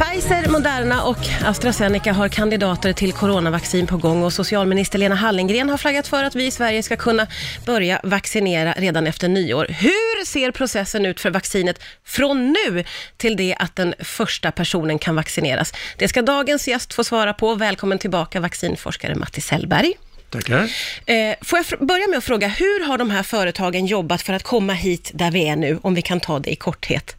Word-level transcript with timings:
Pfizer, 0.00 0.48
Moderna 0.48 1.04
och 1.04 1.16
AstraZeneca 1.44 2.12
har 2.12 2.28
kandidater 2.28 2.92
till 2.92 3.12
coronavaccin 3.12 3.86
på 3.86 3.96
gång 3.96 4.22
och 4.22 4.32
socialminister 4.32 4.98
Lena 4.98 5.14
Hallengren 5.14 5.68
har 5.68 5.78
flaggat 5.78 6.08
för 6.08 6.24
att 6.24 6.34
vi 6.34 6.46
i 6.46 6.50
Sverige 6.50 6.82
ska 6.82 6.96
kunna 6.96 7.26
börja 7.66 8.00
vaccinera 8.04 8.72
redan 8.72 9.06
efter 9.06 9.28
nyår. 9.28 9.66
Hur 9.68 10.24
ser 10.24 10.50
processen 10.50 11.06
ut 11.06 11.20
för 11.20 11.30
vaccinet 11.30 11.82
från 12.04 12.52
nu 12.52 12.84
till 13.16 13.36
det 13.36 13.56
att 13.58 13.76
den 13.76 13.94
första 13.98 14.52
personen 14.52 14.98
kan 14.98 15.16
vaccineras? 15.16 15.72
Det 15.98 16.08
ska 16.08 16.22
dagens 16.22 16.68
gäst 16.68 16.94
få 16.94 17.04
svara 17.04 17.34
på. 17.34 17.54
Välkommen 17.54 17.98
tillbaka 17.98 18.40
vaccinforskare 18.40 19.14
Matti 19.14 19.40
Sellberg. 19.40 19.92
Tackar. 20.30 20.70
Eh, 21.06 21.34
får 21.42 21.58
jag 21.58 21.86
börja 21.86 22.08
med 22.08 22.18
att 22.18 22.24
fråga, 22.24 22.48
hur 22.48 22.86
har 22.86 22.98
de 22.98 23.10
här 23.10 23.22
företagen 23.22 23.86
jobbat 23.86 24.22
för 24.22 24.32
att 24.32 24.42
komma 24.42 24.72
hit 24.72 25.10
där 25.14 25.30
vi 25.30 25.48
är 25.48 25.56
nu, 25.56 25.78
om 25.82 25.94
vi 25.94 26.02
kan 26.02 26.20
ta 26.20 26.38
det 26.38 26.50
i 26.50 26.56
korthet? 26.56 27.16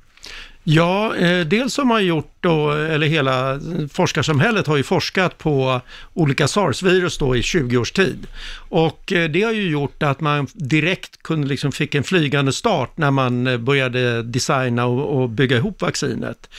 Ja, 0.68 1.16
eh, 1.16 1.40
dels 1.40 1.78
har 1.78 1.86
man 1.86 2.06
gjort 2.06 2.35
då, 2.46 2.72
eller 2.72 3.08
hela 3.08 3.60
forskarsamhället 3.94 4.68
har 4.68 4.78
ju 4.78 4.84
forskat 4.84 5.38
på 5.38 5.82
olika 6.14 6.48
sars-virus 6.48 7.18
då 7.18 7.36
i 7.36 7.44
20 7.44 7.78
års 7.78 7.92
tid. 7.92 8.28
Och 8.70 9.14
eh, 9.14 9.30
det 9.30 9.42
har 9.42 9.52
ju 9.52 9.70
gjort 9.70 10.04
att 10.04 10.22
man 10.22 10.48
direkt 10.54 11.24
kunde 11.24 11.48
liksom 11.48 11.72
fick 11.72 11.96
en 11.96 12.04
flygande 12.04 12.54
start 12.54 12.98
när 12.98 13.12
man 13.12 13.48
eh, 13.48 13.58
började 13.58 14.24
designa 14.24 14.86
och, 14.86 15.22
och 15.22 15.30
bygga 15.30 15.58
ihop 15.58 15.82
vaccinet. 15.82 16.50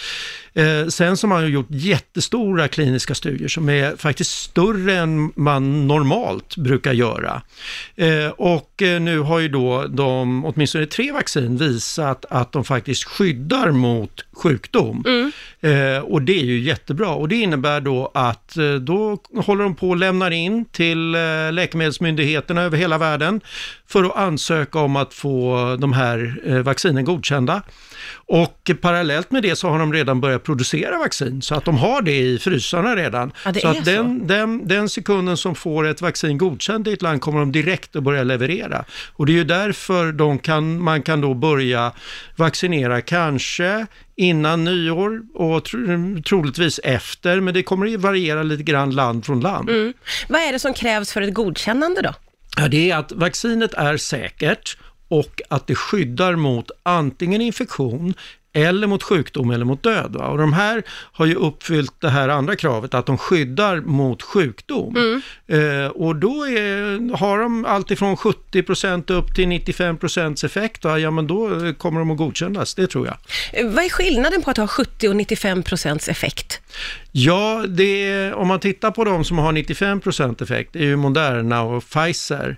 Eh, 0.55 0.87
sen 0.89 1.17
så 1.17 1.27
har 1.27 1.35
man 1.35 1.53
gjort 1.53 1.67
jättestora 1.71 2.69
kliniska 2.69 3.15
studier 3.15 3.49
som 3.49 3.69
är 3.69 3.97
faktiskt 3.97 4.31
större 4.31 4.95
än 4.95 5.33
man 5.37 5.87
normalt 5.87 6.57
brukar 6.57 6.93
göra. 6.93 7.43
Eh, 7.97 8.29
och 8.29 8.73
nu 8.79 9.19
har 9.19 9.39
ju 9.39 9.49
då 9.49 9.87
de, 9.87 10.45
åtminstone 10.45 10.87
tre 10.87 11.13
vaccin 11.13 11.57
visat 11.57 12.25
att 12.31 12.53
de 12.53 12.65
faktiskt 12.65 13.05
skyddar 13.05 13.71
mot 13.71 14.25
sjukdom. 14.33 15.05
Eh, 15.61 15.76
Eh, 15.77 15.99
och 15.99 16.23
det 16.23 16.41
är 16.41 16.45
ju 16.45 16.61
jättebra 16.61 17.09
och 17.09 17.29
det 17.29 17.37
innebär 17.37 17.81
då 17.81 18.11
att 18.15 18.57
eh, 18.57 18.75
då 18.75 19.19
håller 19.47 19.65
de 19.65 19.75
på 19.75 19.89
och 19.89 19.97
lämnar 19.97 20.31
in 20.31 20.65
till 20.65 21.15
eh, 21.15 21.21
läkemedelsmyndigheterna 21.53 22.63
över 22.63 22.79
hela 22.79 22.99
världen 22.99 23.41
för 23.87 24.05
att 24.05 24.17
ansöka 24.17 24.79
om 24.79 24.97
att 24.97 25.15
få 25.15 25.77
de 25.81 25.93
här 25.93 26.41
eh, 26.47 26.59
vaccinen 26.59 27.05
godkända. 27.05 27.63
Och 28.29 28.71
parallellt 28.81 29.31
med 29.31 29.43
det 29.43 29.57
så 29.57 29.69
har 29.69 29.79
de 29.79 29.93
redan 29.93 30.21
börjat 30.21 30.43
producera 30.43 30.99
vaccin 30.99 31.43
så 31.43 31.55
att 31.55 31.65
de 31.65 31.79
har 31.79 32.03
det 32.03 32.19
i 32.19 32.39
frysarna 32.39 32.97
redan. 32.97 33.33
Ja, 33.45 33.55
så 33.55 33.69
att 33.69 33.77
så. 33.77 33.83
den, 33.83 34.27
den, 34.27 34.69
den 34.69 34.89
sekunden 34.89 35.37
som 35.37 35.55
får 35.55 35.87
ett 35.87 36.01
vaccin 36.01 36.39
godkänt 36.39 36.87
i 36.87 36.93
ett 36.93 37.03
land 37.03 37.21
kommer 37.21 37.39
de 37.39 37.53
direkt 37.53 37.97
att 37.97 38.03
börja 38.03 38.23
leverera. 38.23 38.85
Och 39.13 39.27
det 39.27 39.33
är 39.33 39.35
ju 39.35 39.45
därför 39.45 40.13
de 40.13 40.39
kan, 40.39 40.83
man 40.83 41.03
kan 41.03 41.21
då 41.21 41.35
börja 41.35 41.93
vaccinera 42.37 43.01
kanske 43.01 43.87
innan 44.17 44.65
nyår 44.65 45.21
och 45.35 45.65
tro, 45.65 46.23
troligtvis 46.29 46.81
efter, 46.85 47.41
men 47.41 47.55
det 47.55 47.63
kommer 47.63 47.95
att 47.95 48.01
variera 48.01 48.43
lite 48.43 48.63
grann 48.63 48.91
land 48.91 49.27
från 49.27 49.41
land. 49.41 49.71
Mm. 49.71 49.93
Vad 50.29 50.41
är 50.41 50.53
det 50.53 50.59
som 50.59 50.75
krävs 50.75 51.13
för 51.13 51.23
ett 51.23 51.35
godkännande 51.35 52.03
då? 52.03 52.15
Ja, 52.57 52.69
det 52.69 52.91
är 52.91 52.97
att 52.97 53.13
vaccinet 53.13 53.75
är 53.75 53.97
säkert 53.97 54.77
och 55.09 55.43
att 55.49 55.67
det 55.67 55.75
skyddar 55.75 56.37
mot 56.37 56.71
antingen 56.83 57.41
infektion 57.41 58.15
eller 58.57 58.87
mot 58.87 59.03
sjukdom 59.03 59.51
eller 59.51 59.65
mot 59.65 59.83
död. 59.83 60.13
Va? 60.13 60.27
Och 60.27 60.39
de 60.39 60.53
här 60.53 60.83
har 60.89 61.27
ju 61.27 61.35
uppfyllt 61.35 62.01
det 62.01 62.09
här 62.09 62.29
andra 62.29 62.57
kravet, 62.57 62.95
att 62.95 63.07
de 63.07 63.19
skyddar 63.19 63.81
mot 63.81 64.23
sjukdom. 64.23 65.23
Eh, 65.47 65.87
och 65.87 66.17
då 66.17 66.47
är, 66.47 67.17
har 67.17 67.39
de 67.39 67.65
allt 67.65 67.91
ifrån 67.91 68.17
70% 68.17 69.13
upp 69.13 69.35
till 69.35 69.47
95% 69.47 70.45
effekt, 70.45 70.85
va? 70.85 70.99
ja 70.99 71.11
men 71.11 71.27
då 71.27 71.65
eh, 71.67 71.73
kommer 71.73 71.99
de 71.99 72.11
att 72.11 72.17
godkännas, 72.19 72.75
det 72.75 72.87
tror 72.87 73.07
jag. 73.07 73.17
Eh, 73.53 73.71
Vad 73.71 73.85
är 73.85 73.89
skillnaden 73.89 74.43
på 74.43 74.51
att 74.51 74.57
ha 74.57 74.67
70 74.67 75.09
och 75.09 75.17
95 75.17 75.63
procents 75.63 76.09
effekt? 76.09 76.61
Ja, 77.13 77.65
det 77.69 78.05
är, 78.11 78.35
om 78.35 78.49
man 78.49 78.61
tittar 78.61 78.91
på 78.91 79.05
de 79.05 79.25
som 79.25 79.39
har 79.39 79.53
95% 79.53 80.43
effekt, 80.43 80.73
det 80.73 80.79
är 80.79 80.85
ju 80.85 80.97
Moderna 80.97 81.63
och 81.63 81.85
Pfizer. 81.91 82.57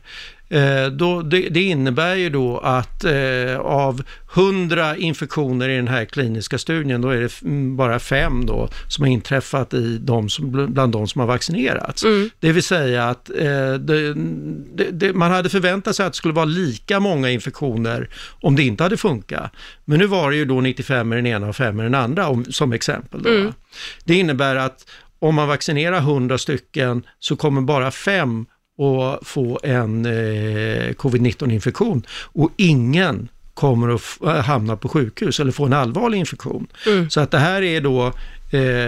Eh, 0.51 0.87
då, 0.87 1.23
det, 1.23 1.49
det 1.49 1.63
innebär 1.63 2.15
ju 2.15 2.31
då 2.31 2.59
att 2.59 3.05
eh, 3.05 3.59
av 3.61 4.03
100 4.35 4.97
infektioner 4.97 5.69
i 5.69 5.77
den 5.77 5.89
här 5.89 6.05
kliniska 6.05 6.59
studien, 6.59 7.01
då 7.01 7.09
är 7.09 7.21
det 7.21 7.43
mm, 7.43 7.77
bara 7.77 7.99
fem 7.99 8.47
då 8.47 8.69
som 8.89 9.05
har 9.05 9.11
inträffat 9.11 9.75
i 9.75 9.99
de 9.99 10.29
som, 10.29 10.67
bland 10.73 10.93
de 10.93 11.09
som 11.09 11.21
har 11.21 11.27
vaccinerats. 11.27 12.05
Det 12.41 12.53
vill 12.53 12.63
säga 12.63 13.09
att 13.09 13.31
eh, 13.31 13.75
det, 13.75 14.15
det, 14.93 15.13
man 15.13 15.31
hade 15.31 15.49
förväntat 15.49 15.97
sig 15.97 16.07
att 16.07 16.13
det 16.13 16.17
skulle 16.17 16.35
vara 16.35 16.45
lika 16.45 17.01
många 17.01 17.31
infektioner 17.31 18.09
om 18.41 18.57
det 18.57 18.63
inte 18.63 18.83
hade 18.83 18.97
funkat. 18.97 19.53
Men 19.85 19.99
nu 19.99 20.07
var 20.07 20.31
det 20.31 20.37
ju 20.37 20.45
då 20.45 20.61
95 20.61 21.09
med 21.09 21.19
den 21.19 21.27
ena 21.27 21.49
och 21.49 21.57
5 21.57 21.77
med 21.77 21.87
den 21.87 21.95
andra 21.95 22.29
om, 22.29 22.45
som 22.45 22.73
exempel. 22.73 23.23
Då, 23.23 23.45
va? 23.45 23.53
Det 24.05 24.15
innebär 24.15 24.57
att 24.57 24.91
om 25.19 25.35
man 25.35 25.49
vaccinerar 25.49 25.99
100 25.99 26.39
stycken 26.39 27.03
så 27.19 27.37
kommer 27.37 27.61
bara 27.61 27.91
fem 27.91 28.47
att 28.79 29.27
få 29.27 29.61
en 29.63 30.07
eh, 30.07 30.93
covid-19-infektion 30.93 32.07
och 32.33 32.51
ingen 32.57 33.29
kommer 33.55 33.95
att 33.95 34.03
äh, 34.23 34.45
hamna 34.45 34.77
på 34.77 34.89
sjukhus 34.89 35.41
eller 35.41 35.53
få 35.53 35.65
en 35.65 35.73
allvarlig 35.73 36.19
infektion. 36.19 36.67
Så 37.11 37.21
att 37.21 37.31
det 37.31 37.39
här 37.39 37.63
är 37.63 37.81
då 37.81 38.07
eh, 38.07 38.13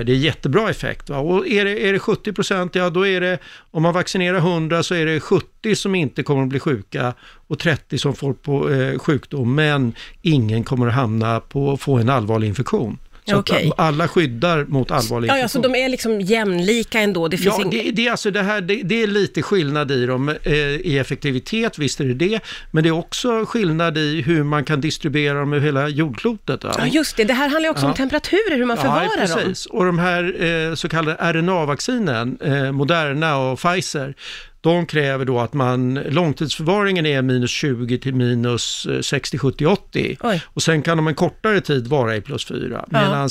det 0.05 0.13
är 0.13 0.17
jättebra 0.17 0.71
effekt. 0.71 1.11
Va? 1.11 1.19
Och 1.19 1.47
är 1.47 1.65
det, 1.65 1.89
är 1.89 1.93
det 1.93 1.99
70 1.99 2.33
procent, 2.33 2.75
ja 2.75 2.91
då 2.91 3.07
är 3.07 3.21
det, 3.21 3.39
om 3.71 3.83
man 3.83 3.95
vaccinerar 3.95 4.39
100 4.39 4.83
så 4.83 4.95
är 4.95 5.07
det 5.07 5.21
70 5.21 5.77
som 5.77 5.95
inte 5.95 6.23
kommer 6.23 6.43
att 6.43 6.49
bli 6.49 6.61
sjuka 6.61 7.15
och 7.47 7.59
30 7.59 7.99
som 7.99 8.15
får 8.15 8.33
på 8.33 8.71
eh, 8.71 8.99
sjukdom, 8.99 9.55
men 9.55 9.93
ingen 10.23 10.65
kommer 10.65 10.87
att 10.87 10.95
hamna 10.95 11.41
på, 11.41 11.77
få 11.77 11.99
en 11.99 12.09
allvarlig 12.09 12.49
infektion. 12.49 12.99
Så 13.31 13.39
att 13.39 13.79
alla 13.79 14.09
skyddar 14.09 14.65
mot 14.65 14.91
allvarlig 14.91 15.29
Ja, 15.29 15.37
infektion. 15.39 15.63
ja, 15.63 15.69
så 15.69 15.73
de 15.75 15.85
är 15.85 15.89
liksom 15.89 16.21
jämlika 16.21 17.01
ändå? 17.01 17.29
Det 17.29 17.37
finns 17.37 17.55
Ja, 17.59 17.65
ing- 17.65 17.71
det, 17.85 17.91
det, 17.91 18.07
är 18.07 18.11
alltså 18.11 18.31
det, 18.31 18.43
här, 18.43 18.61
det, 18.61 18.81
det 18.85 19.03
är 19.03 19.07
lite 19.07 19.43
skillnad 19.43 19.91
i 19.91 20.07
dem 20.07 20.29
eh, 20.43 20.55
i 20.55 20.99
effektivitet, 20.99 21.79
visst 21.79 22.01
är 22.01 22.05
det 22.05 22.15
det, 22.15 22.41
men 22.71 22.83
det 22.83 22.89
är 22.89 22.93
också 22.93 23.45
skillnad 23.47 23.99
i 23.99 24.23
hur 24.23 24.43
man 24.45 24.65
kan 24.65 24.81
distribuera 24.81 25.39
dem 25.41 25.53
över 25.53 25.67
hela 25.67 25.89
jordklotet. 25.89 26.65
Va? 26.65 26.75
Ja, 26.79 26.87
just 26.87 27.17
det. 27.17 27.25
Det 27.25 27.35
här 27.35 27.49
handlar 27.49 27.71
också 27.71 27.85
om 27.87 27.91
Ja. 27.91 27.97
temperaturer, 27.97 28.57
hur 28.57 28.65
man 28.65 28.77
förvarar 28.77 29.09
ja, 29.21 29.27
dem. 29.27 29.39
precis. 29.39 29.67
Och 29.67 29.85
de 29.85 29.99
här 29.99 30.43
eh, 30.69 30.75
så 30.75 30.89
kallade 30.89 31.17
RNA-vaccinen, 31.33 32.39
eh, 32.45 32.73
Moderna 32.73 33.37
och 33.37 33.59
Pfizer, 33.59 34.15
de 34.61 34.87
kräver 34.87 35.25
då 35.25 35.41
att 35.41 35.53
man, 35.53 35.95
långtidsförvaringen 35.95 37.07
är 37.07 37.23
minus 37.23 37.51
20 37.51 37.99
till 37.99 38.15
minus 38.15 38.87
eh, 38.87 39.01
60, 39.01 39.39
70, 39.39 39.67
80. 39.67 40.17
Oj. 40.21 40.43
Och 40.47 40.63
sen 40.63 40.83
kan 40.83 40.97
de 40.97 41.09
en 41.09 41.15
kortare 41.15 41.61
tid 41.61 41.87
vara 41.87 42.17
i 42.17 42.21
plus 42.21 42.45
4. 42.45 42.85
Medan 42.89 43.29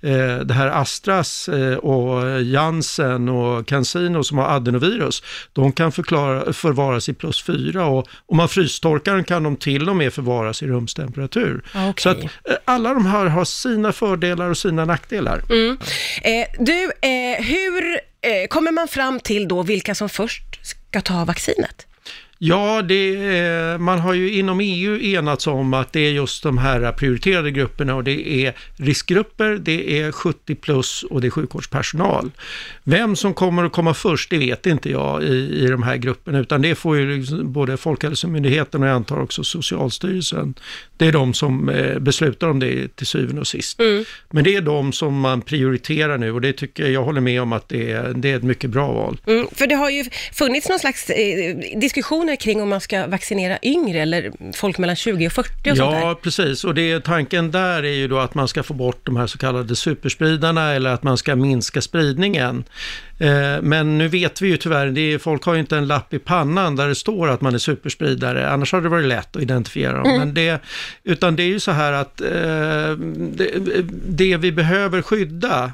eh, 0.00 0.36
det 0.36 0.54
här 0.54 0.66
Astras 0.66 1.48
eh, 1.48 1.76
och 1.76 2.42
Janssen 2.42 3.28
och 3.28 3.66
Cancino 3.66 4.24
som 4.24 4.38
har 4.38 4.48
adenovirus, 4.48 5.22
de 5.52 5.72
kan 5.72 5.92
förklara, 5.92 6.52
förvaras 6.52 7.08
i 7.08 7.14
plus 7.14 7.42
4 7.42 7.86
och 7.86 8.08
om 8.26 8.36
man 8.36 8.48
frystorkar 8.48 9.14
den 9.14 9.24
kan 9.24 9.42
de 9.42 9.56
till 9.56 9.88
och 9.88 9.96
med 9.96 10.12
förvaras 10.12 10.62
i 10.62 10.66
rumstemperatur. 10.66 11.62
Okej. 11.74 11.94
Så 11.96 12.08
att 12.08 12.22
eh, 12.22 12.28
alla 12.64 12.94
de 12.94 13.06
här 13.06 13.26
har 13.26 13.44
sina 13.44 13.92
fördelar 13.92 14.50
och 14.50 14.58
sina 14.58 14.84
nackdelar. 14.84 15.42
Mm. 15.50 15.78
Eh, 16.22 16.46
du, 16.58 16.84
eh, 16.84 17.44
hur 17.44 18.11
Eh, 18.24 18.46
kommer 18.48 18.72
man 18.72 18.88
fram 18.88 19.20
till 19.20 19.48
då 19.48 19.62
vilka 19.62 19.94
som 19.94 20.08
först 20.08 20.66
ska 20.66 21.00
ta 21.00 21.24
vaccinet? 21.24 21.86
Ja, 22.44 22.82
det, 22.82 23.16
är- 23.16 23.78
man 23.78 23.98
har 24.00 24.14
ju 24.14 24.32
inom 24.32 24.60
EU 24.60 25.00
enats 25.00 25.46
om 25.46 25.74
att 25.74 25.92
det 25.92 26.00
är 26.00 26.10
just 26.10 26.42
de 26.42 26.58
här 26.58 26.92
prioriterade 26.92 27.50
grupperna 27.50 27.94
och 27.94 28.04
det 28.04 28.28
är 28.46 28.54
riskgrupper, 28.76 29.58
det 29.62 30.00
är 30.00 30.12
70 30.12 30.54
plus 30.54 31.02
och 31.02 31.20
det 31.20 31.26
är 31.26 31.30
sjukvårdspersonal. 31.30 32.30
Vem 32.84 33.16
som 33.16 33.34
kommer 33.34 33.64
att 33.64 33.72
komma 33.72 33.94
först, 33.94 34.30
det 34.30 34.38
vet 34.38 34.66
inte 34.66 34.90
jag 34.90 35.22
i, 35.22 35.64
i 35.64 35.66
de 35.66 35.82
här 35.82 35.96
grupperna, 35.96 36.38
utan 36.38 36.62
det 36.62 36.74
får 36.74 36.96
ju 36.96 37.16
liksom 37.16 37.52
både 37.52 37.76
Folkhälsomyndigheten 37.76 38.82
och 38.82 38.88
jag 38.88 38.94
antar 38.94 39.20
också 39.22 39.44
Socialstyrelsen. 39.44 40.54
Det 40.96 41.06
är 41.06 41.12
de 41.12 41.34
som 41.34 41.68
eh, 41.68 41.98
beslutar 41.98 42.48
om 42.48 42.58
det 42.60 42.96
till 42.96 43.06
syvende 43.06 43.40
och 43.40 43.46
sist. 43.46 43.78
Men 44.30 44.44
det 44.44 44.54
är 44.54 44.60
de 44.60 44.92
som 44.92 45.20
man 45.20 45.42
prioriterar 45.42 46.18
nu 46.18 46.32
och 46.32 46.40
det 46.40 46.52
tycker 46.52 46.82
jag, 46.82 46.92
jag 46.92 47.04
håller 47.04 47.20
med 47.20 47.42
om 47.42 47.52
att 47.52 47.68
det 47.68 47.90
är, 47.92 48.12
det 48.16 48.30
är 48.30 48.36
ett 48.36 48.42
mycket 48.42 48.70
bra 48.70 48.92
val. 48.92 49.20
Mm, 49.26 49.46
för 49.52 49.66
det 49.66 49.74
har 49.74 49.90
ju 49.90 50.04
funnits 50.32 50.68
någon 50.68 50.78
slags 50.78 51.10
eh, 51.10 51.56
diskussioner 51.80 52.31
kring 52.36 52.62
om 52.62 52.68
man 52.68 52.80
ska 52.80 53.06
vaccinera 53.06 53.58
yngre 53.62 54.00
eller 54.00 54.32
folk 54.54 54.78
mellan 54.78 54.96
20 54.96 55.26
och 55.26 55.32
40 55.32 55.70
och 55.70 55.76
sånt 55.76 55.92
där. 55.92 56.00
Ja, 56.00 56.18
precis. 56.22 56.64
Och 56.64 56.74
det, 56.74 57.00
tanken 57.00 57.50
där 57.50 57.82
är 57.82 57.92
ju 57.92 58.08
då 58.08 58.18
att 58.18 58.34
man 58.34 58.48
ska 58.48 58.62
få 58.62 58.74
bort 58.74 59.06
de 59.06 59.16
här 59.16 59.26
så 59.26 59.38
kallade 59.38 59.76
superspridarna 59.76 60.72
eller 60.72 60.90
att 60.90 61.02
man 61.02 61.18
ska 61.18 61.36
minska 61.36 61.80
spridningen. 61.80 62.64
Eh, 63.18 63.62
men 63.62 63.98
nu 63.98 64.08
vet 64.08 64.42
vi 64.42 64.48
ju 64.48 64.56
tyvärr, 64.56 64.86
det 64.86 65.00
är, 65.00 65.18
folk 65.18 65.44
har 65.44 65.54
ju 65.54 65.60
inte 65.60 65.76
en 65.76 65.86
lapp 65.86 66.14
i 66.14 66.18
pannan 66.18 66.76
där 66.76 66.88
det 66.88 66.94
står 66.94 67.28
att 67.28 67.40
man 67.40 67.54
är 67.54 67.58
superspridare, 67.58 68.50
annars 68.50 68.72
hade 68.72 68.84
det 68.84 68.88
varit 68.88 69.06
lätt 69.06 69.36
att 69.36 69.42
identifiera 69.42 70.02
dem. 70.02 70.18
Men 70.18 70.34
det, 70.34 70.62
utan 71.04 71.36
det 71.36 71.42
är 71.42 71.48
ju 71.48 71.60
så 71.60 71.70
här 71.70 71.92
att 71.92 72.20
eh, 72.20 72.96
det, 73.34 73.50
det 74.06 74.36
vi 74.36 74.52
behöver 74.52 75.02
skydda 75.02 75.72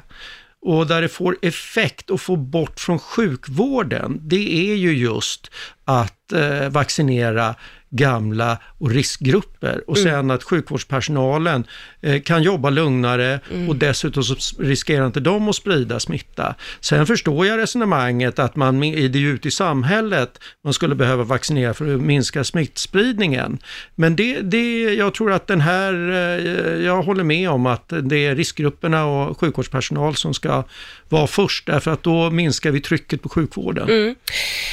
och 0.61 0.87
där 0.87 1.01
det 1.01 1.09
får 1.09 1.37
effekt 1.41 2.09
och 2.09 2.21
få 2.21 2.35
bort 2.35 2.79
från 2.79 2.99
sjukvården, 2.99 4.19
det 4.21 4.71
är 4.71 4.75
ju 4.75 4.97
just 4.97 5.51
att 5.89 6.31
eh, 6.33 6.69
vaccinera 6.69 7.55
gamla 7.91 8.57
och 8.77 8.89
riskgrupper 8.91 9.83
och 9.87 9.97
Mm. 9.97 10.11
sen 10.11 10.31
att 10.31 10.43
sjukvårdspersonalen 10.43 11.63
eh, 12.01 12.21
kan 12.21 12.43
jobba 12.43 12.69
lugnare 12.69 13.39
Mm. 13.51 13.69
och 13.69 13.75
dessutom 13.75 14.23
så 14.23 14.35
riskerar 14.63 15.05
inte 15.05 15.19
de 15.19 15.49
att 15.49 15.55
sprida 15.55 15.99
smitta. 15.99 16.55
Sen 16.79 17.05
förstår 17.07 17.45
jag 17.45 17.57
resonemanget 17.57 18.39
att 18.39 18.55
man 18.55 18.79
det 18.79 18.87
är 18.87 19.17
ute 19.17 19.47
i 19.47 19.51
samhället 19.51 20.39
man 20.63 20.73
skulle 20.73 20.95
behöva 20.95 21.23
vaccinera 21.23 21.73
för 21.73 21.95
att 21.95 22.01
minska 22.01 22.43
smittspridningen. 22.43 23.59
Men 23.95 24.15
det, 24.15 24.41
det, 24.41 24.83
jag 24.93 25.13
tror 25.13 25.31
att 25.31 25.47
den 25.47 25.61
här, 25.61 25.93
eh, 25.93 26.85
jag 26.85 27.01
håller 27.03 27.23
med 27.23 27.49
om 27.49 27.65
att 27.65 27.93
det 28.03 28.25
är 28.25 28.35
riskgrupperna 28.35 29.05
och 29.05 29.39
sjukvårdspersonal 29.39 30.15
som 30.15 30.33
ska 30.33 30.63
vara 31.09 31.27
först 31.27 31.65
därför 31.65 31.91
att 31.91 32.03
då 32.03 32.29
minskar 32.31 32.71
vi 32.71 32.81
trycket 32.81 33.21
på 33.21 33.29
sjukvården. 33.29 33.89
Mm. 33.89 34.15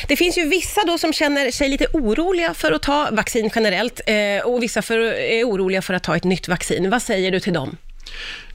Det 0.08 0.16
finns 0.16 0.38
ju 0.38 0.48
vissa 0.48 0.80
då 0.86 0.98
som 0.98 1.05
känner 1.12 1.50
sig 1.50 1.68
lite 1.68 1.86
oroliga 1.92 2.54
för 2.54 2.72
att 2.72 2.82
ta 2.82 3.08
vaccin 3.12 3.50
generellt 3.54 4.00
eh, 4.06 4.44
och 4.44 4.62
vissa 4.62 4.82
för, 4.82 4.98
är 4.98 5.44
oroliga 5.44 5.82
för 5.82 5.94
att 5.94 6.02
ta 6.02 6.16
ett 6.16 6.24
nytt 6.24 6.48
vaccin. 6.48 6.90
Vad 6.90 7.02
säger 7.02 7.30
du 7.30 7.40
till 7.40 7.52
dem? 7.52 7.76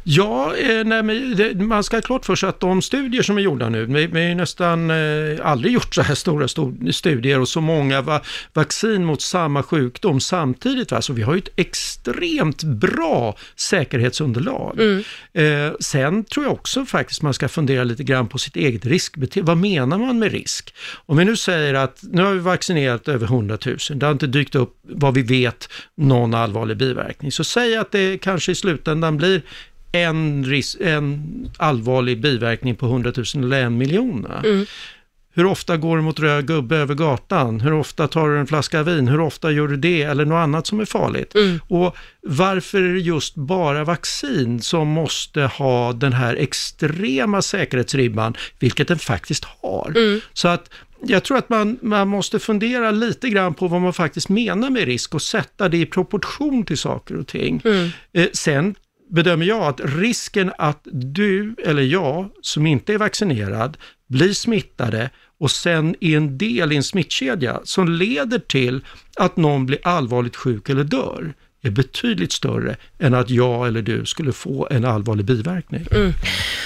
Ja, 0.03 0.55
eh, 0.55 0.83
nej, 0.85 1.03
men 1.03 1.67
man 1.67 1.83
ska 1.83 1.97
ha 1.97 2.01
klart 2.01 2.25
för 2.25 2.35
sig 2.35 2.49
att 2.49 2.59
de 2.59 2.81
studier 2.81 3.21
som 3.23 3.37
är 3.37 3.41
gjorda 3.41 3.69
nu, 3.69 3.85
vi, 3.85 4.07
vi 4.07 4.21
har 4.21 4.29
ju 4.29 4.35
nästan 4.35 4.91
eh, 4.91 5.39
aldrig 5.43 5.73
gjort 5.73 5.95
så 5.95 6.01
här 6.01 6.15
stora 6.15 6.45
sto- 6.47 6.91
studier 6.91 7.39
och 7.39 7.47
så 7.49 7.61
många 7.61 8.01
va, 8.01 8.21
vaccin 8.53 9.05
mot 9.05 9.21
samma 9.21 9.63
sjukdom 9.63 10.19
samtidigt. 10.19 10.91
Va? 10.91 11.01
Så 11.01 11.13
vi 11.13 11.21
har 11.21 11.33
ju 11.33 11.39
ett 11.39 11.49
extremt 11.55 12.63
bra 12.63 13.37
säkerhetsunderlag. 13.55 14.79
Eh, 15.33 15.73
sen 15.79 16.23
tror 16.23 16.45
jag 16.45 16.53
också 16.53 16.85
faktiskt 16.85 17.21
man 17.21 17.33
ska 17.33 17.47
fundera 17.47 17.83
lite 17.83 18.03
grann 18.03 18.27
på 18.27 18.37
sitt 18.37 18.55
eget 18.55 18.85
riskbeteende. 18.85 19.47
Vad 19.47 19.57
menar 19.57 19.97
man 19.97 20.19
med 20.19 20.31
risk? 20.31 20.73
Om 21.05 21.17
vi 21.17 21.25
nu 21.25 21.35
säger 21.37 21.73
att 21.73 21.99
nu 22.11 22.23
har 22.23 22.33
vi 22.33 22.39
vaccinerat 22.39 23.07
över 23.07 23.25
100 23.25 23.57
000, 23.65 23.77
det 23.89 24.05
har 24.05 24.13
inte 24.13 24.27
dykt 24.27 24.55
upp 24.55 24.75
vad 24.83 25.13
vi 25.13 25.21
vet 25.21 25.69
någon 25.97 26.33
allvarlig 26.33 26.77
biverkning. 26.77 27.31
Så 27.31 27.43
säg 27.43 27.77
att 27.77 27.91
det 27.91 28.17
kanske 28.17 28.51
i 28.51 28.55
slutändan 28.55 29.17
blir 29.17 29.41
en, 29.91 30.45
ris- 30.45 30.77
en 30.81 31.23
allvarlig 31.57 32.21
biverkning 32.21 32.75
på 32.75 32.85
100 32.85 33.11
000 33.35 33.43
eller 33.45 33.61
en 33.63 33.77
miljon. 33.77 34.21
va? 34.21 34.41
Hur 35.33 35.45
ofta 35.45 35.77
går 35.77 35.97
du 35.97 36.03
mot 36.03 36.19
röd 36.19 36.47
gubbe 36.47 36.75
över 36.77 36.95
gatan? 36.95 37.59
Hur 37.61 37.73
ofta 37.73 38.07
tar 38.07 38.29
du 38.29 38.37
en 38.39 38.47
flaska 38.47 38.83
vin? 38.83 39.07
Hur 39.07 39.19
ofta 39.19 39.51
gör 39.51 39.67
du 39.67 39.77
det? 39.77 40.01
Eller 40.03 40.25
något 40.25 40.35
annat 40.43 40.67
som 40.67 40.79
är 40.79 40.85
farligt? 40.85 41.31
Och 41.67 41.95
varför 42.21 42.81
är 42.81 42.93
det 42.93 42.99
just 42.99 43.35
bara 43.35 43.83
vaccin 43.83 44.61
som 44.61 44.87
måste 44.87 45.41
ha 45.41 45.93
den 45.93 46.13
här 46.13 46.35
extrema 46.35 47.41
säkerhetsribban, 47.41 48.33
vilket 48.59 48.87
den 48.87 48.99
faktiskt 48.99 49.45
har? 49.61 49.91
Så 50.33 50.47
att 50.47 50.69
jag 51.05 51.23
tror 51.23 51.37
att 51.37 51.49
man, 51.49 51.77
man 51.81 52.07
måste 52.07 52.39
fundera 52.39 52.91
lite 52.91 53.29
grann 53.29 53.53
på 53.53 53.67
vad 53.67 53.81
man 53.81 53.93
faktiskt 53.93 54.29
menar 54.29 54.69
med 54.69 54.85
risk 54.85 55.15
och 55.15 55.21
sätta 55.21 55.69
det 55.69 55.77
i 55.77 55.85
proportion 55.85 56.65
till 56.65 56.77
saker 56.77 57.19
och 57.19 57.27
ting. 57.27 57.61
Eh, 58.13 58.27
sen 58.33 58.75
bedömer 59.11 59.45
jag 59.45 59.63
att 59.63 59.81
risken 59.83 60.51
att 60.57 60.87
du 60.91 61.55
eller 61.65 61.81
jag 61.81 62.29
som 62.41 62.67
inte 62.67 62.93
är 62.93 62.97
vaccinerad 62.97 63.77
blir 64.07 64.33
smittade 64.33 65.09
och 65.39 65.51
sen 65.51 65.95
är 65.99 66.17
en 66.17 66.37
del 66.37 66.71
i 66.71 66.75
en 66.75 66.83
smittkedja 66.83 67.61
som 67.63 67.89
leder 67.89 68.39
till 68.39 68.85
att 69.17 69.37
någon 69.37 69.65
blir 69.65 69.79
allvarligt 69.83 70.35
sjuk 70.35 70.69
eller 70.69 70.83
dör 70.83 71.33
är 71.63 71.69
betydligt 71.69 72.31
större 72.31 72.75
än 72.99 73.13
att 73.13 73.29
jag 73.29 73.67
eller 73.67 73.81
du 73.81 74.05
skulle 74.05 74.33
få 74.33 74.67
en 74.71 74.85
allvarlig 74.85 75.25
biverkning. 75.25 75.87
Mm. 75.91 76.13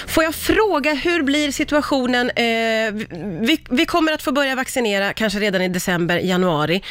Får 0.06 0.24
jag 0.24 0.34
fråga, 0.34 0.94
hur 0.94 1.22
blir 1.22 1.50
situationen? 1.50 2.30
Eh, 2.30 3.06
vi, 3.40 3.60
vi 3.70 3.86
kommer 3.86 4.12
att 4.12 4.22
få 4.22 4.32
börja 4.32 4.54
vaccinera 4.54 5.12
kanske 5.12 5.38
redan 5.38 5.62
i 5.62 5.68
december, 5.68 6.18
januari. 6.18 6.82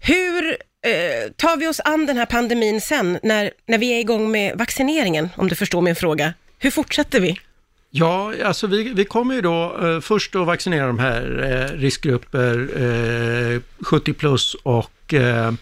Hur 0.00 0.56
eh, 0.86 1.32
tar 1.36 1.56
vi 1.56 1.68
oss 1.68 1.80
an 1.84 2.06
den 2.06 2.16
här 2.16 2.26
pandemin 2.26 2.80
sen, 2.80 3.18
när, 3.22 3.50
när 3.66 3.78
vi 3.78 3.92
är 3.92 4.00
igång 4.00 4.30
med 4.30 4.58
vaccineringen, 4.58 5.28
om 5.36 5.48
du 5.48 5.54
förstår 5.54 5.80
min 5.82 5.96
fråga? 5.96 6.34
Hur 6.58 6.70
fortsätter 6.70 7.20
vi? 7.20 7.38
Ja, 7.90 8.32
alltså 8.44 8.66
vi, 8.66 8.92
vi 8.94 9.04
kommer 9.04 9.34
ju 9.34 9.40
då 9.40 9.76
eh, 9.82 10.00
först 10.00 10.36
att 10.36 10.46
vaccinera 10.46 10.86
de 10.86 10.98
här 10.98 11.22
eh, 11.72 11.78
riskgrupper 11.78 12.68
eh, 13.54 13.60
70 13.84 14.12
plus 14.12 14.54
och 14.54 15.14
eh, 15.14 15.52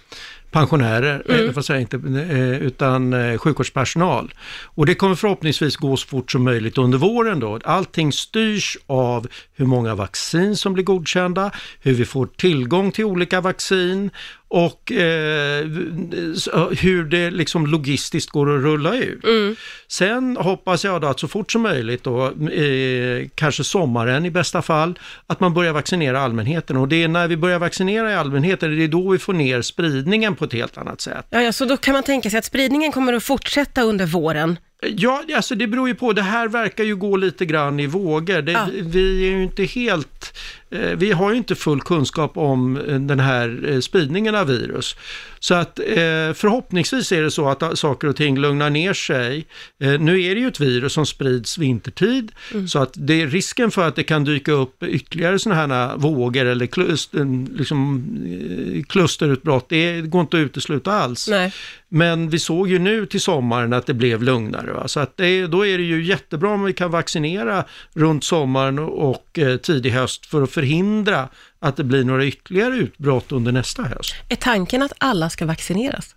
pensionärer, 0.50 1.22
Mm. 1.28 1.48
mm. 1.48 1.62
säga 1.62 1.80
inte, 1.80 1.96
eh, 1.96 2.62
utan 2.62 3.12
eh, 3.12 3.38
sjukvårdspersonal. 3.38 4.34
Och 4.64 4.86
det 4.86 4.94
kommer 4.94 5.14
förhoppningsvis 5.14 5.76
gå 5.76 5.96
så 5.96 6.06
fort 6.06 6.32
som 6.32 6.44
möjligt 6.44 6.78
under 6.78 6.98
våren 6.98 7.40
då. 7.40 7.58
Allting 7.64 8.12
styrs 8.12 8.78
av 8.86 9.26
hur 9.54 9.66
många 9.66 9.94
vaccin 9.94 10.56
som 10.56 10.72
blir 10.74 10.84
godkända, 10.84 11.50
hur 11.80 11.94
vi 11.94 12.04
får 12.04 12.26
tillgång 12.26 12.92
till 12.92 13.04
olika 13.04 13.40
vaccin 13.40 14.10
och 14.50 14.92
eh, 14.92 15.64
hur 16.78 17.04
det 17.04 17.30
liksom 17.30 17.66
logistiskt 17.66 18.30
går 18.30 18.56
att 18.56 18.62
rulla 18.62 18.96
ut. 18.96 19.24
Sen 19.88 20.36
hoppas 20.36 20.84
jag 20.84 21.00
då 21.00 21.06
att 21.06 21.20
så 21.20 21.28
fort 21.28 21.52
som 21.52 21.62
möjligt 21.62 22.04
då, 22.04 22.26
eh, 22.50 23.28
kanske 23.34 23.64
sommaren 23.64 24.26
i 24.26 24.30
bästa 24.30 24.62
fall, 24.62 24.98
att 25.26 25.40
man 25.40 25.54
börjar 25.54 25.72
vaccinera 25.72 26.20
allmänheten. 26.20 26.76
Och 26.76 26.88
det 26.88 27.02
är 27.02 27.08
när 27.08 27.28
vi 27.28 27.36
börjar 27.36 27.58
vaccinera 27.58 28.12
i 28.12 28.14
allmänheten, 28.14 28.76
det 28.76 28.84
är 28.84 28.88
då 28.88 29.10
vi 29.10 29.18
får 29.18 29.32
ner 29.32 29.62
spridningen 29.62 30.34
på 30.34 30.44
ett 30.44 30.52
helt 30.52 30.78
annat 30.78 31.00
sätt. 31.00 31.26
Ja, 31.30 31.42
ja, 31.42 31.52
så 31.52 31.64
då 31.64 31.76
kan 31.76 31.92
man 31.92 32.02
tänka 32.02 32.30
sig 32.30 32.38
att 32.38 32.44
spridningen 32.44 32.92
kommer 32.92 33.12
att 33.12 33.24
fortsätta 33.24 33.82
under 33.82 34.06
våren. 34.06 34.56
Ja, 34.82 35.22
alltså 35.34 35.54
det 35.54 35.66
beror 35.66 35.88
ju 35.88 35.94
på. 35.94 36.12
Det 36.12 36.22
här 36.22 36.48
verkar 36.48 36.84
ju 36.84 36.96
gå 36.96 37.16
lite 37.16 37.46
grann 37.46 37.80
i 37.80 37.86
vågor. 37.86 38.42
Det, 38.42 38.52
Ja. 38.52 38.66
Vi 38.82 39.26
är 39.26 39.30
ju 39.30 39.42
inte 39.42 39.64
helt... 39.64 40.38
eh, 40.70 40.80
Vi 40.80 41.12
har 41.12 41.30
ju 41.30 41.36
inte 41.36 41.54
full 41.54 41.80
kunskap 41.80 42.36
om 42.36 42.76
eh, 42.76 43.00
den 43.00 43.20
här 43.20 43.68
eh, 43.68 43.80
spridningen 43.80 44.34
av 44.34 44.46
virus. 44.46 44.96
Så 45.40 45.54
att 45.54 45.80
förhoppningsvis 46.34 47.12
är 47.12 47.22
det 47.22 47.30
så 47.30 47.48
att 47.48 47.78
saker 47.78 48.08
och 48.08 48.16
ting 48.16 48.38
lugnar 48.38 48.70
ner 48.70 48.92
sig. 48.92 49.46
Nu 49.78 50.22
är 50.22 50.34
det 50.34 50.40
ju 50.40 50.48
ett 50.48 50.60
virus 50.60 50.92
som 50.92 51.06
sprids 51.06 51.58
vintertid, 51.58 52.32
så 52.68 52.78
att 52.78 52.92
det 52.94 53.22
är 53.22 53.26
risken 53.26 53.70
för 53.70 53.88
att 53.88 53.96
det 53.96 54.02
kan 54.02 54.24
dyka 54.24 54.52
upp 54.52 54.82
ytterligare 54.82 55.38
sådana 55.38 55.74
här 55.74 55.96
vågor 55.96 56.44
eller 56.44 56.66
kluster, 56.66 57.56
liksom, 57.58 58.04
klusterutbrott, 58.88 59.68
det 59.68 60.00
går 60.00 60.20
inte 60.20 60.36
att 60.36 60.40
utesluta 60.40 60.92
alls. 60.92 61.28
Nej. 61.28 61.52
Men 61.88 62.30
vi 62.30 62.38
såg 62.38 62.68
ju 62.68 62.78
nu 62.78 63.06
till 63.06 63.20
sommaren 63.20 63.72
att 63.72 63.86
det 63.86 63.94
blev 63.94 64.22
lugnare. 64.22 64.72
Va? 64.72 64.88
Så 64.88 65.00
att 65.00 65.16
det, 65.16 65.46
då 65.46 65.66
är 65.66 65.78
det 65.78 65.84
ju 65.84 66.04
jättebra 66.04 66.50
om 66.50 66.64
vi 66.64 66.72
kan 66.72 66.90
vaccinera 66.90 67.64
runt 67.94 68.24
sommaren 68.24 68.78
och, 68.78 69.10
och 69.10 69.38
eh, 69.38 69.56
tidig 69.56 69.90
höst 69.90 70.26
för 70.26 70.42
att 70.42 70.50
förhindra 70.58 71.28
att 71.60 71.76
det 71.76 71.84
blir 71.84 72.04
några 72.04 72.24
ytterligare 72.24 72.74
utbrott 72.74 73.32
under 73.32 73.52
nästa 73.52 73.82
höst. 73.82 74.14
Är 74.28 74.36
tanken 74.36 74.82
att 74.82 74.92
alla 74.98 75.30
ska 75.30 75.46
vaccineras? 75.46 76.14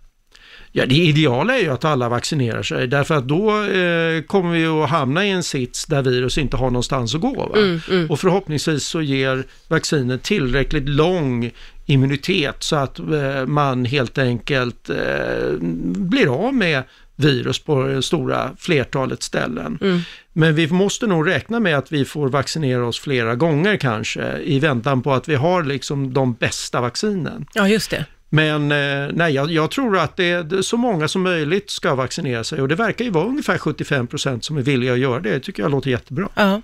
Ja, 0.74 0.86
det 0.86 0.94
ideala 0.94 1.58
är 1.58 1.62
ju 1.62 1.68
att 1.68 1.84
alla 1.84 2.08
vaccinerar 2.08 2.62
sig 2.62 2.86
därför 2.86 3.14
att 3.14 3.28
då 3.28 3.48
eh, 3.50 4.22
kommer 4.22 4.52
vi 4.52 4.66
att 4.66 4.90
hamna 4.90 5.26
i 5.26 5.30
en 5.30 5.42
sits 5.42 5.86
där 5.86 6.02
virus 6.02 6.38
inte 6.38 6.56
har 6.56 6.70
någonstans 6.70 7.14
att 7.14 7.20
gå. 7.20 7.34
Va? 7.34 7.80
Och 8.08 8.20
förhoppningsvis 8.20 8.84
så 8.84 9.02
ger 9.02 9.44
vaccinet 9.68 10.22
tillräckligt 10.22 10.88
lång 10.88 11.50
immunitet 11.86 12.56
så 12.58 12.76
att 12.76 12.98
eh, 12.98 13.46
man 13.46 13.84
helt 13.84 14.18
enkelt 14.18 14.90
eh, 14.90 15.52
blir 15.96 16.46
av 16.46 16.54
med 16.54 16.82
virus 17.22 17.58
på 17.58 17.82
det 17.82 18.02
stora 18.02 18.50
flertalet 18.58 19.22
ställen. 19.22 20.04
Men 20.32 20.54
vi 20.54 20.68
måste 20.68 21.06
nog 21.06 21.28
räkna 21.28 21.60
med 21.60 21.78
att 21.78 21.92
vi 21.92 22.04
får 22.04 22.28
vaccinera 22.28 22.86
oss 22.86 23.00
flera 23.00 23.34
gånger 23.34 23.76
kanske 23.76 24.38
i 24.38 24.58
väntan 24.58 25.02
på 25.02 25.12
att 25.12 25.28
vi 25.28 25.34
har 25.34 25.62
liksom 25.62 26.14
de 26.14 26.34
bästa 26.34 26.80
vaccinen. 26.80 27.46
Ja, 27.54 27.68
just 27.68 27.90
det. 27.90 28.04
Men 28.34 28.72
eh, 28.72 29.10
nej, 29.12 29.34
jag, 29.34 29.50
jag 29.50 29.70
tror 29.70 29.98
att 29.98 30.16
det, 30.16 30.42
det, 30.42 30.62
så 30.62 30.76
många 30.76 31.08
som 31.08 31.22
möjligt 31.22 31.70
ska 31.70 31.94
vaccinera 31.94 32.44
sig 32.44 32.60
och 32.60 32.68
det 32.68 32.74
verkar 32.74 33.04
ju 33.04 33.10
vara 33.10 33.24
ungefär 33.24 33.58
75 33.58 34.06
procent 34.06 34.44
som 34.44 34.56
är 34.56 34.62
villiga 34.62 34.92
att 34.92 34.98
göra 34.98 35.20
det. 35.20 35.30
Det 35.30 35.40
tycker 35.40 35.62
jag 35.62 35.70
låter 35.70 35.90
jättebra. 35.90 36.28
Ja. 36.34 36.62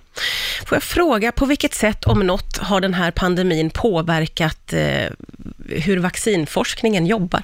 Får 0.65 0.75
jag 0.75 0.83
fråga, 0.83 1.31
på 1.31 1.45
vilket 1.45 1.73
sätt, 1.73 2.05
om 2.05 2.19
något, 2.19 2.57
har 2.57 2.81
den 2.81 2.93
här 2.93 3.11
pandemin 3.11 3.69
påverkat 3.69 4.73
eh, 4.73 5.09
hur 5.69 5.97
vaccinforskningen 5.97 7.05
jobbar? 7.05 7.43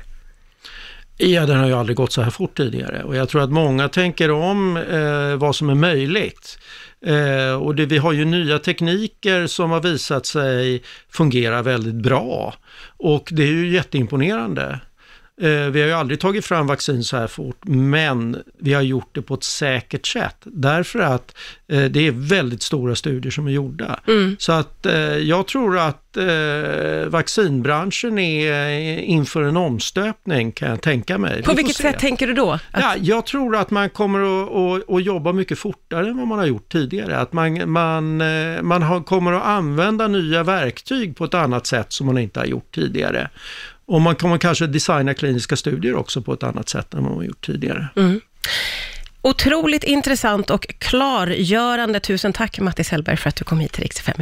Ja, 1.17 1.45
den 1.45 1.59
har 1.59 1.67
ju 1.67 1.73
aldrig 1.73 1.97
gått 1.97 2.11
så 2.11 2.21
här 2.21 2.29
fort 2.29 2.57
tidigare 2.57 3.03
och 3.03 3.15
jag 3.15 3.29
tror 3.29 3.41
att 3.41 3.51
många 3.51 3.89
tänker 3.89 4.31
om 4.31 4.77
eh, 4.77 5.35
vad 5.35 5.55
som 5.55 5.69
är 5.69 5.75
möjligt. 5.75 6.59
Eh, 7.05 7.61
och 7.61 7.75
det, 7.75 7.85
vi 7.85 7.97
har 7.97 8.13
ju 8.13 8.25
nya 8.25 8.59
tekniker 8.59 9.47
som 9.47 9.71
har 9.71 9.81
visat 9.81 10.25
sig 10.25 10.83
fungera 11.09 11.61
väldigt 11.61 11.95
bra 11.95 12.53
och 12.97 13.29
det 13.31 13.43
är 13.43 13.47
ju 13.47 13.69
jätteimponerande. 13.69 14.79
Eh, 15.41 15.49
vi 15.49 15.81
har 15.81 15.87
ju 15.87 15.93
aldrig 15.93 16.19
tagit 16.19 16.45
fram 16.45 16.67
vaccin 16.67 17.03
så 17.03 17.17
här 17.17 17.27
fort, 17.27 17.57
men 17.65 18.43
vi 18.59 18.73
har 18.73 18.81
gjort 18.81 19.09
det 19.11 19.21
på 19.21 19.33
ett 19.33 19.43
säkert 19.43 20.07
sätt. 20.07 20.37
Därför 20.43 20.99
att 20.99 21.37
eh, 21.67 21.83
det 21.83 22.07
är 22.07 22.11
väldigt 22.11 22.63
stora 22.63 22.95
studier 22.95 23.31
som 23.31 23.47
är 23.47 23.51
gjorda. 23.51 23.99
Så 24.37 24.51
att 24.51 24.85
eh, 24.85 24.93
jag 25.17 25.47
tror 25.47 25.77
att 25.77 26.01
vaccinbranschen 27.07 28.19
är 28.19 28.99
inför 28.99 29.43
en 29.43 29.57
omstöpning 29.57 30.51
kan 30.51 30.69
jag 30.69 30.81
tänka 30.81 31.17
mig. 31.17 31.43
På 31.43 31.53
vilket 31.53 31.75
se. 31.75 31.83
sätt 31.83 31.99
tänker 31.99 32.27
du 32.27 32.33
då? 32.33 32.51
Att... 32.51 32.61
Ja, 32.71 32.95
jag 33.01 33.25
tror 33.25 33.55
att 33.55 33.71
man 33.71 33.89
kommer 33.89 34.19
att, 34.19 34.51
att, 34.51 34.95
att, 34.95 35.03
jobba 35.03 35.33
mycket 35.33 35.59
fortare 35.59 36.07
än 36.07 36.17
vad 36.17 36.27
man 36.27 36.39
har 36.39 36.45
gjort 36.45 36.71
tidigare. 36.71 37.17
Att 37.17 37.33
man, 37.33 37.71
man, 37.71 38.17
man 38.61 38.81
har, 38.81 39.03
kommer 39.03 39.33
att 39.33 39.43
använda 39.43 40.07
nya 40.07 40.43
verktyg 40.43 41.17
på 41.17 41.25
ett 41.25 41.33
annat 41.33 41.67
sätt 41.67 41.93
som 41.93 42.05
man 42.05 42.17
inte 42.17 42.39
har 42.39 42.47
gjort 42.47 42.75
tidigare. 42.75 43.29
Och 43.85 44.01
man 44.01 44.15
kommer 44.15 44.37
kanske 44.37 44.67
designa 44.67 45.13
kliniska 45.13 45.55
studier 45.55 45.95
också 45.95 46.21
på 46.21 46.33
ett 46.33 46.43
annat 46.43 46.69
sätt 46.69 46.93
än 46.93 47.03
vad 47.03 47.09
man 47.09 47.17
har 47.17 47.25
gjort 47.25 47.45
tidigare. 47.45 47.87
Mm. 47.95 48.21
Otroligt 49.21 49.83
intressant 49.83 50.49
och 50.49 50.67
klargörande. 50.79 51.99
Tusen 51.99 52.33
tack 52.33 52.59
Mattis 52.59 52.89
Hellberg 52.89 53.17
för 53.17 53.29
att 53.29 53.35
du 53.35 53.43
kom 53.43 53.59
hit 53.59 53.71
till 53.71 53.83
Rix 53.83 53.99
idag. 53.99 54.15